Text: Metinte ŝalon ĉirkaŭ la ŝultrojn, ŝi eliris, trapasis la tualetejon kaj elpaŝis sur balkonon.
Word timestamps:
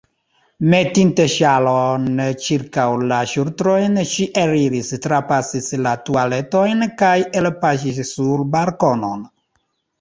Metinte 0.69 1.25
ŝalon 1.33 2.07
ĉirkaŭ 2.45 2.87
la 3.11 3.19
ŝultrojn, 3.33 4.01
ŝi 4.13 4.27
eliris, 4.45 4.91
trapasis 5.05 5.71
la 5.85 5.95
tualetejon 6.09 6.85
kaj 7.05 7.15
elpaŝis 7.43 8.05
sur 8.17 8.49
balkonon. 8.61 9.27